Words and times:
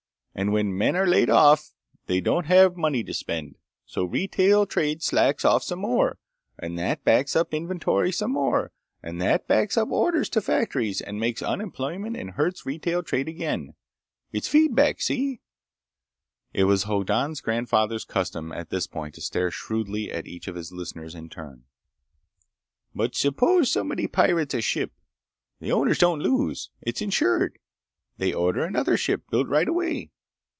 And 0.33 0.53
when 0.53 0.75
men 0.77 0.95
are 0.95 1.05
laid 1.05 1.29
off 1.29 1.73
they 2.05 2.21
don't 2.21 2.45
have 2.45 2.77
money 2.77 3.03
to 3.03 3.13
spend, 3.13 3.57
so 3.85 4.05
retail 4.05 4.65
trade 4.65 5.03
slacks 5.03 5.43
off 5.43 5.61
some 5.61 5.79
more, 5.79 6.19
and 6.57 6.79
that 6.79 7.03
backs 7.03 7.35
up 7.35 7.53
inventories 7.53 8.17
some 8.17 8.31
more, 8.31 8.71
and 9.03 9.21
that 9.21 9.45
backs 9.45 9.75
up 9.75 9.89
orders 9.91 10.29
to 10.29 10.39
factories 10.41 11.01
and 11.01 11.19
makes 11.19 11.41
unemployment 11.41 12.15
and 12.15 12.31
hurts 12.31 12.65
retail 12.65 13.03
trade 13.03 13.27
again. 13.27 13.73
It's 14.31 14.47
a 14.47 14.51
feed 14.51 14.73
back. 14.73 15.01
See?" 15.01 15.41
It 16.53 16.63
was 16.63 16.83
Hoddan's 16.83 17.41
grandfather's 17.41 18.05
custom, 18.05 18.53
at 18.53 18.69
this 18.69 18.87
point, 18.87 19.15
to 19.15 19.21
stare 19.21 19.51
shrewdly 19.51 20.13
at 20.13 20.27
each 20.27 20.47
of 20.47 20.55
his 20.55 20.71
listeners 20.71 21.13
in 21.13 21.27
turn. 21.27 21.65
"But 22.95 23.15
suppose 23.15 23.69
somebody 23.69 24.07
pirates 24.07 24.53
a 24.53 24.61
ship? 24.61 24.93
The 25.59 25.73
owners 25.73 25.97
don't 25.99 26.19
lose. 26.21 26.69
It's 26.81 27.01
insured. 27.01 27.59
They 28.17 28.33
order 28.33 28.63
another 28.63 28.95
ship 28.95 29.23
built 29.29 29.49
right 29.49 29.67
away. 29.67 30.09